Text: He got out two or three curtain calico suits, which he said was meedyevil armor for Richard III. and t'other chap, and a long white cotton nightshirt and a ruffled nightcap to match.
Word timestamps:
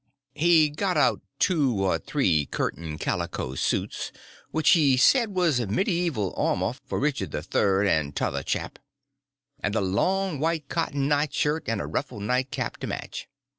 He 0.33 0.71
got 0.71 0.97
out 0.97 1.21
two 1.37 1.83
or 1.85 1.99
three 1.99 2.47
curtain 2.47 2.97
calico 2.97 3.53
suits, 3.53 4.11
which 4.49 4.71
he 4.71 4.97
said 4.97 5.29
was 5.35 5.59
meedyevil 5.59 6.33
armor 6.35 6.73
for 6.87 6.99
Richard 6.99 7.35
III. 7.35 7.87
and 7.87 8.15
t'other 8.15 8.41
chap, 8.41 8.79
and 9.59 9.75
a 9.75 9.81
long 9.81 10.39
white 10.39 10.67
cotton 10.69 11.07
nightshirt 11.07 11.69
and 11.69 11.79
a 11.79 11.85
ruffled 11.85 12.23
nightcap 12.23 12.77
to 12.77 12.87
match. 12.87 13.27